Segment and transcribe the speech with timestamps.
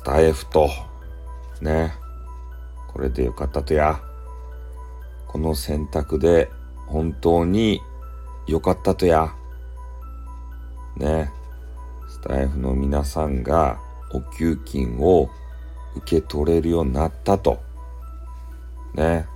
[0.00, 0.70] スタイフと、
[1.60, 1.92] ね、
[2.88, 4.00] これでよかったとや。
[5.28, 6.48] この選択で
[6.86, 7.82] 本当に
[8.46, 9.34] 良かったとや。
[10.96, 11.30] ね、
[12.08, 13.78] スタイフの皆さんが
[14.14, 15.28] お給金を
[15.96, 17.60] 受け取れるようになったと。
[18.94, 19.26] ね、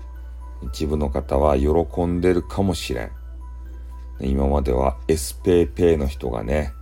[0.62, 3.10] 一部の方は喜んでるかもしれん。
[4.18, 6.72] 今までは SPayPay の人がね、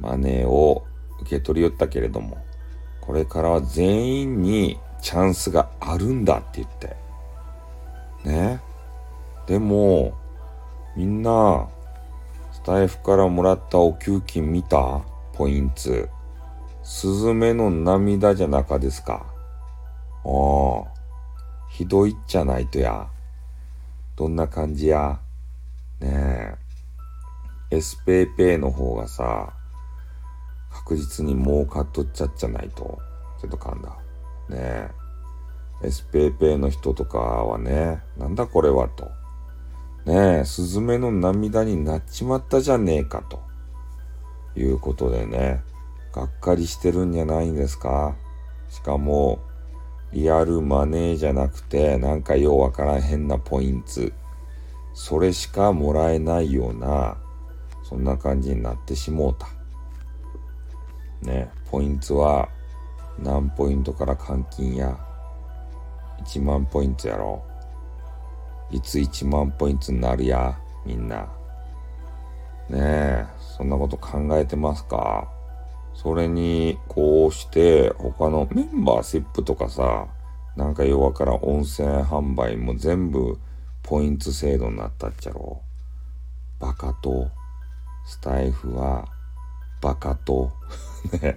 [0.00, 0.86] マネーを
[1.22, 2.44] 受け取りよったけれども、
[3.06, 6.96] これからは全員にチャンスがあるんだって言って。
[8.24, 8.60] ね。
[9.46, 10.14] でも、
[10.96, 11.68] みんな、
[12.52, 15.02] スタイフからもらったお給金見た？
[15.34, 16.08] ポイント。
[16.82, 19.26] スズメの涙じゃなかですか？
[20.24, 20.94] ああ。
[21.68, 23.08] ひどいっちゃないとや。
[24.16, 25.18] どんな感じや？
[26.00, 26.56] ね
[27.70, 27.76] え。
[27.76, 29.52] s ペ p ペ y の方がさ、
[30.74, 32.98] 確実に儲かっとっちゃっちゃないと。
[33.40, 33.90] ちょっと噛んだ。
[34.48, 34.90] ねえ。
[35.84, 39.10] s ペ p ペ y の人とかはね、なんだこれはと。
[40.04, 43.40] ねえ、スズメの涙になっちまったじゃねえかと。
[44.56, 45.62] いうことでね、
[46.12, 48.16] がっかりしてるんじゃないんですか
[48.68, 49.40] しかも、
[50.12, 54.12] リアルマネーじゃなくて、なんかようわからん変なポイント。
[54.92, 57.16] それしかもらえないような、
[57.82, 59.53] そんな感じになってしもうた。
[61.24, 62.48] ね、ポイントは
[63.18, 64.98] 何ポイントから換金や。
[66.24, 67.42] 1万ポイントやろ。
[68.70, 71.28] いつ1万ポイントになるや、みんな。
[72.68, 75.28] ねえ、そんなこと考えてますか？
[75.94, 80.08] それに、こうして他のメンバーシップとかさ、
[80.56, 83.38] なんか弱から温泉販売も全部
[83.82, 85.60] ポイント制度になったっちゃろ。
[86.58, 87.28] バカと、
[88.06, 89.06] スタイフは、
[89.80, 90.52] バカと、
[91.12, 91.36] ね。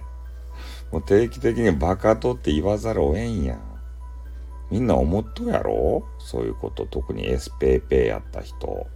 [0.90, 3.60] もう定期的にバカとって言わざるをえんやん。
[4.70, 6.04] みんな思っとやろ？
[6.18, 6.86] そういうこと。
[6.86, 8.86] 特に SPP やった人。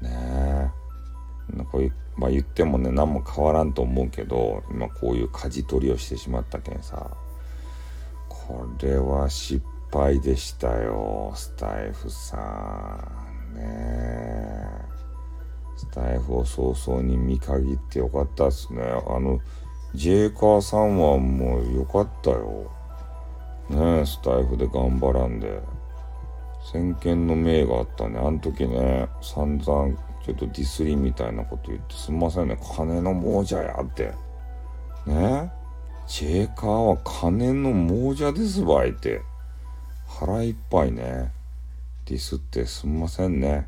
[0.00, 1.62] ねえ。
[1.70, 7.10] こういう、まあ言ってもね、何も変わらんと思うけど、今こういう舵取りをしてしまったけんさ。
[8.28, 9.62] これは失
[9.92, 12.36] 敗でしたよ、スタイフさ
[13.52, 13.54] ん。
[13.54, 14.61] ねえ。
[15.82, 18.82] スタイフを早々に見限ってよかったっすね。
[18.82, 19.40] あの、
[19.94, 22.70] ジェイカーさんはもうよかったよ。
[23.68, 25.60] ねえ、スタイフで頑張らんで。
[26.72, 28.16] 先見の明があったね。
[28.20, 29.92] あの時ね、散々
[30.24, 32.56] ちょっとディスりみたいなこと言ってすんませんね。
[32.76, 34.12] 金の亡者やって。
[35.04, 35.50] ね
[36.06, 39.20] ジェイカーは金の亡者ですばいって。
[40.06, 41.32] 腹いっぱいね。
[42.06, 43.66] ディスってすんませんね。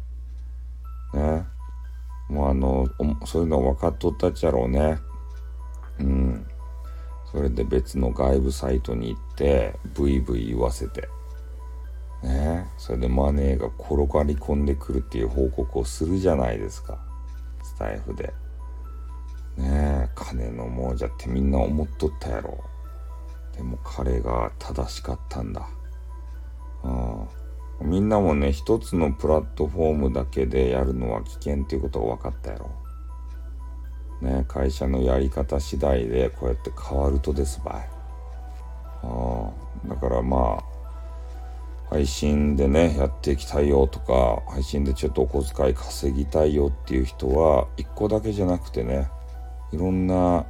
[1.12, 1.53] ね。
[2.28, 2.86] もうあの、
[3.26, 4.98] そういうの分かっとったっちゃろうね。
[6.00, 6.46] うん。
[7.30, 11.08] それで別の外部サイトに行って、ブイブイ言わせて。
[12.22, 16.98] ねそれでマネーが転がり込んでくるっていう報告をするじゃないですか。
[17.62, 18.32] スタイフで。
[19.56, 22.64] ねえ、金の亡者ってみんな思っとったやろ。
[23.54, 25.68] でも彼が正しかったんだ。
[28.04, 28.08] ん。
[28.08, 32.70] なもね、一つのプラットフォームだけでやるのは危険っていうことが分かったやろ。
[34.22, 37.88] ね、会社のやり方次第でこうやって変わるとですばい。
[39.02, 39.50] あ
[39.88, 40.74] だからまあ、
[41.90, 49.08] 配信でね、やっていきたいよとか、配信でちょっとお小遣い稼ぎたいよっていう人は、一個だけじゃなくてね、
[49.72, 50.46] いろんな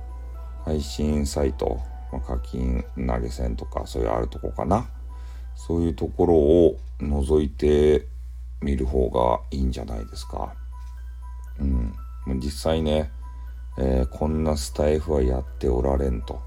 [0.64, 1.80] 配信サイト、
[2.12, 4.88] まあ、課金投げ銭とか、そういうあるとこかな。
[5.56, 8.06] そういうところを覗いて
[8.60, 10.54] みる方がいいんじゃないですか。
[11.60, 11.94] うん。
[12.40, 13.10] 実際ね、
[13.78, 16.40] えー、こんなスタイフはやっておられんと。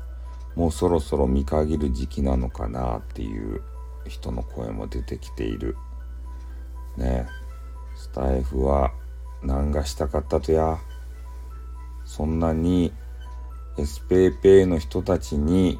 [0.56, 3.62] もうそろそろ見限る時期なのかなっていう
[4.08, 5.78] 人の声も出てきている。
[6.98, 7.28] ね
[7.96, 8.92] スタイフは
[9.44, 10.80] 何がしたかったとや。
[12.06, 12.94] そんなに
[13.78, 15.80] SPayPay の人たちに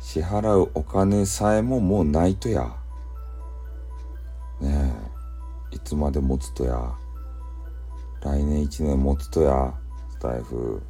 [0.00, 2.76] 支払うお金さえももうないとや。
[5.92, 6.94] つまで持つとや。
[8.22, 9.74] 来年1年持つとや
[10.08, 10.18] ス。
[10.20, 10.82] タイフ。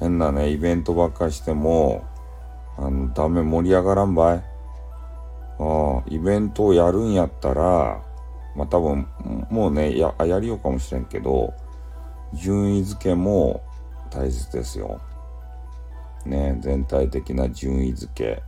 [0.00, 2.02] 変なね、イベントばっかしても、
[2.78, 4.38] あの、ダメ盛り上がらんばい。
[4.38, 4.42] あ
[5.58, 8.02] あ、イベントをやるんやったら、
[8.56, 9.06] まあ多分、
[9.50, 11.52] もうね、や、やりようかもしれんけど、
[12.32, 13.62] 順位付けも
[14.10, 14.98] 大切ですよ。
[16.24, 18.42] ね、全体的な順位付け。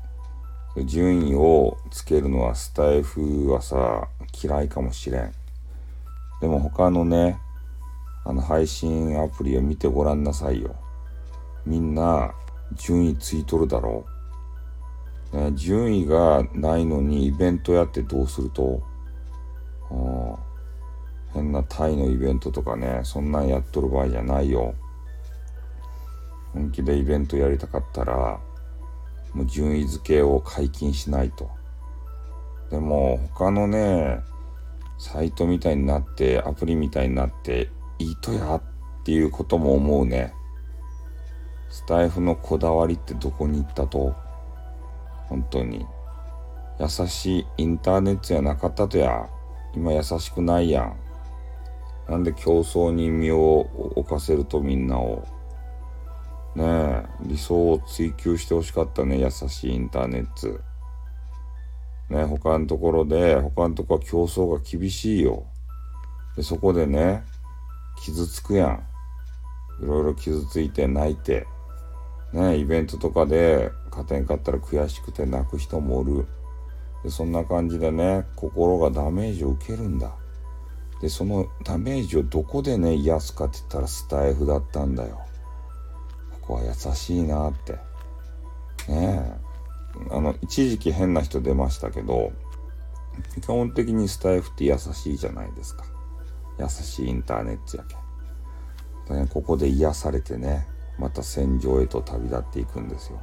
[0.77, 4.09] 順位をつけるのはスタイフはさ、
[4.43, 5.33] 嫌いかもしれん。
[6.41, 7.39] でも他のね、
[8.25, 10.75] あの配信アプリを見てごらんなさいよ。
[11.67, 12.33] みんな
[12.75, 14.05] 順位ついとるだろ
[15.33, 15.37] う。
[15.37, 18.83] ね、順位がないのにイベントやってどうすると、
[21.33, 24.75] 変なタイのイベントとかね、そんなんやっとる場合じゃないよ。
[26.53, 28.41] 本気でイベントやりたかったら、
[29.33, 31.51] もう順位付けを解禁しないと。
[32.71, 34.21] でも他のね、
[34.99, 38.63] サイトみたいになって、アプリみたいになって、いいとやっ
[39.05, 40.35] ていうことも思うね。
[41.69, 44.15] スタイフのこだわりってどこに行ったと？
[45.29, 45.87] 本当に。
[46.81, 49.29] 優しいインターネットじゃなかったとや。
[49.75, 50.97] 今優しくないやん。
[52.09, 53.61] なんで競争に身を
[53.95, 55.25] 置かせるとみんなを。
[56.57, 60.61] ねえ、理想を追求してほしかったね、優しいインターネット。
[62.15, 65.45] ね他のところで、他のところは競争が厳しいよ。
[66.37, 67.23] で、そこでね、
[68.03, 68.83] 傷つくやん。
[69.83, 71.47] いろいろ傷ついて泣いて。
[72.33, 76.27] ねイベントとかで勝てんかったら悔しくて泣く人もおる。
[77.03, 80.13] で、そんな感じでね、心がダメージを受けるんだ。
[81.01, 85.21] で、そのダメージをどこでね、癒すかって言ったらスタイフだったんだよ。
[86.53, 87.73] は優しいなって。
[87.73, 87.79] ね
[88.91, 89.51] え。
[90.11, 92.33] あの、一時期変な人出ましたけど、
[93.41, 95.85] 基本的にスタイフって優しいじゃないですか。
[96.59, 97.97] 優しいインターネットやけ
[99.21, 99.29] ん。
[99.29, 100.67] ここで癒されてね、
[100.99, 103.21] また戦場へと旅立っていくんですよ。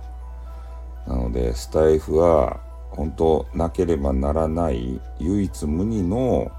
[1.08, 2.60] なので、スタイフは、
[2.92, 6.52] 本当なければならない唯一無二の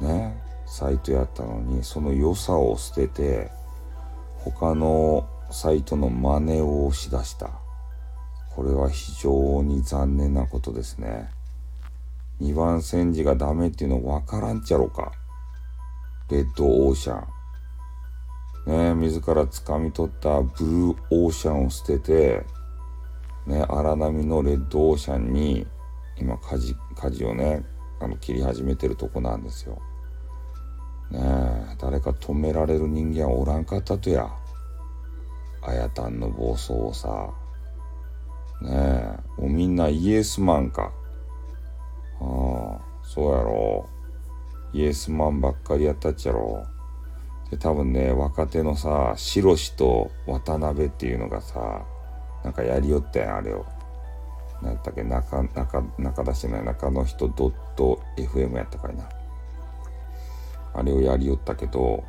[0.00, 3.50] ね、サイトやったのに、その良さを捨てて、
[4.38, 7.50] 他のサイトの真似をしだした。
[8.54, 11.30] これは非常に残念なことですね。
[12.40, 15.12] 2番煎じがダメっていうの分からんちゃろか。
[16.30, 17.24] レッドオーシャ
[18.66, 18.94] ン。
[18.94, 22.44] ね自ら掴み取ったブルーオーシャンを捨てて、
[23.46, 25.66] ね荒波のレッドオーシャンに
[26.18, 27.64] 今舵、舵をね、
[28.00, 29.80] あの切り始めてるとこなんですよ。
[31.10, 31.20] ね
[31.72, 34.30] え、誰か止められる人間はおらんかったとや。
[35.62, 37.30] あやたんの暴走をさ。
[38.60, 40.92] ねえ、もうみんなイエスマンか。
[42.20, 43.88] ああ、そうやろ。
[44.72, 46.64] イエスマンばっかりやったっちゃろ。
[47.50, 51.84] で、多分ね、若手のさ、シロシと渡辺っていうのがさ、
[52.44, 53.66] なんかやりよったやん、あれを。
[54.62, 59.08] なんやったっけ、中、中、中出してない中の人ドット FM やったかいな。
[60.74, 62.04] あれをやりよったけど、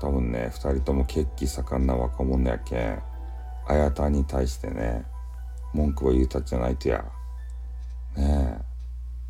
[0.00, 3.02] 多分ね、二人とも血気盛んな若者やけん、
[3.68, 5.04] あやたに対してね、
[5.72, 7.04] 文句を言うたじゃないとや。
[8.16, 8.64] ねえ、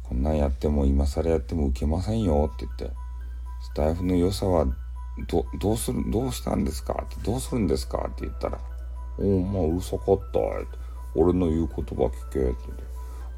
[0.02, 2.96] こんなんやっても今更やっても受けませんよって言って、
[3.62, 4.66] スタイフの良さは
[5.28, 7.04] ど、どうする、どうしたんですか？
[7.04, 8.06] って、どうするんですか？
[8.10, 8.58] って言ったら、
[9.18, 10.40] おお、まあうるさかった
[11.14, 12.84] 俺の言う言葉聞けって言って、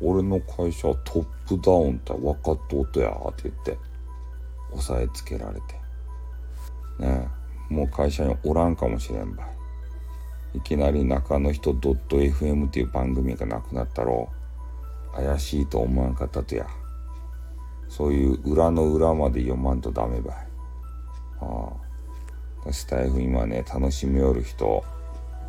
[0.03, 3.79] 俺の会社はトップダウンって分かっとうとやって言って、
[4.73, 5.78] 押さえつけられて。
[6.99, 7.29] ね、
[7.69, 9.45] もう会社におらんかもしれんば。
[10.55, 10.59] い。
[10.59, 14.29] いきなり中の人 .fm っていう番組がなくなったろ。
[15.13, 16.67] う怪しいと思わんかったとや。
[17.89, 20.37] そういう裏の裏まで読まんとダメばい。
[21.41, 21.73] あ
[22.67, 22.73] あ。
[22.73, 24.85] スタイフ今ね楽しみよる人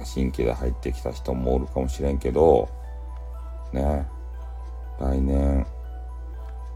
[0.04, 2.70] 新規で入ってきた人もおるかもしれんけど
[3.74, 4.08] ね。
[5.00, 5.66] 来年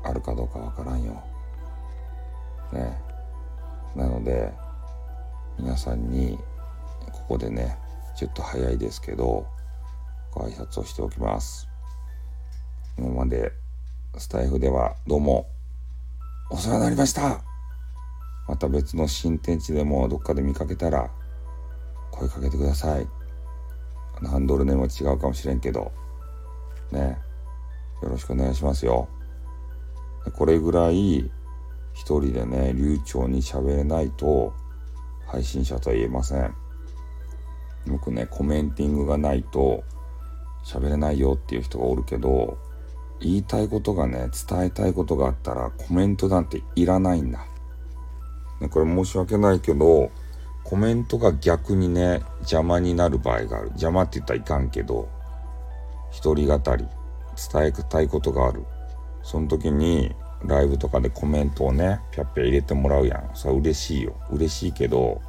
[0.04, 1.24] あるかどうかわからんよ。
[2.72, 2.98] ね。
[3.96, 4.52] なので
[5.60, 6.38] 皆さんに
[7.12, 7.78] ここでね
[8.16, 9.46] ちょっと早いですけど、
[10.32, 11.68] ご挨拶をしておきます。
[12.98, 13.52] 今まで
[14.18, 15.48] スタイフではどうも
[16.52, 17.42] お世話になりました。
[18.48, 21.10] また別の新天地でもどっかで見かけたら
[22.12, 23.08] 声かけてください。
[24.26, 25.92] ハンドルネームは違うかもしれんけど、
[26.92, 27.18] ね、
[28.02, 29.08] よろしくお願いしますよ。
[30.36, 31.20] これぐらい
[31.94, 34.54] 一人でね、流暢に喋れないと
[35.34, 36.44] 配信者とは言えません。
[37.88, 39.84] よくね、コメンティングがないと
[40.64, 42.60] 喋れないよっていう人がおるけど、
[43.20, 47.40] 言いたいことがね、伝えたいことがあったらコメントなんていらないんだ。
[48.62, 50.12] ね、これ申し訳ないけど、
[50.64, 53.68] コメントが逆にね、邪魔になる場合がある。
[53.70, 55.10] 邪魔って言ったらいかんけど、
[56.12, 56.86] 一人語り、
[57.52, 58.64] 伝えたいことがある。
[59.24, 63.30] その時に、ライブとかでコメントをね、ぴゃっぴゃ入れてもらうやん。
[63.34, 64.16] それは嬉しいよ。
[64.32, 65.22] 嬉しいけど、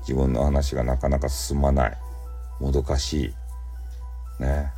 [0.00, 1.98] 自分の話がなかなか進まない。
[2.60, 3.34] もどかし
[4.38, 4.42] い。
[4.42, 4.72] ね。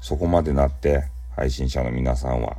[0.00, 1.04] そこまでなって
[1.34, 2.58] 配信者の皆さんは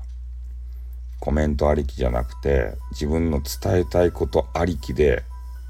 [1.19, 5.23] コメントありきじゃなくて自分の伝えたいことありきで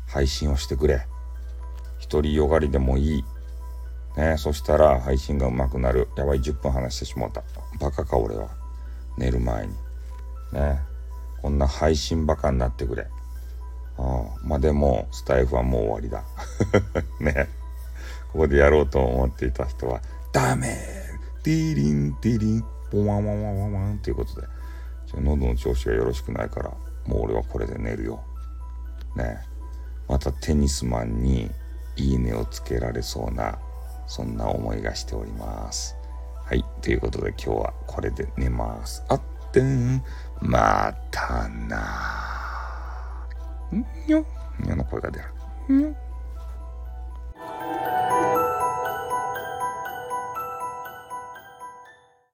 [0.08, 1.06] 配信をしてくれ。
[2.10, 3.24] 独りよがりでもいい。
[4.18, 6.08] ねそしたら配信が上手くなる。
[6.16, 7.44] やばい、10分話してしまった。
[7.80, 8.50] バカか、俺は。
[9.18, 9.85] 寝る前に。
[10.56, 10.80] ね。
[11.42, 13.08] こんな配信バカになってくれ。
[13.98, 16.24] あまあでも、スタイフはもう終わりだ。
[17.20, 17.48] ね。
[18.32, 20.78] ここでやろうと思っていた人は、ダメ
[21.44, 24.48] ティリン、ティリン、ポワンワンワンワンワンということで、
[25.14, 26.72] 喉の調子がよろしくないから、
[27.06, 28.24] もう俺はこれで寝るよ。
[29.16, 29.40] ね。
[30.08, 31.52] またテニスマンに
[31.96, 33.58] いいねをつけられそうな
[34.08, 35.96] そんな思いがしております。
[36.46, 36.64] はい。
[36.82, 39.04] ということで今日はこれで寝ます。
[39.10, 39.22] あっ
[39.52, 40.04] てん。
[40.46, 43.28] またな
[43.72, 44.25] にょ
[44.60, 45.25] にょの声が出る。
[45.70, 45.96] にょ